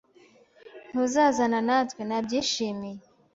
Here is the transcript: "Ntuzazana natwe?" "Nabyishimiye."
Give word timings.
"Ntuzazana 0.89 1.59
natwe?" 1.67 2.01
"Nabyishimiye." 2.05 3.01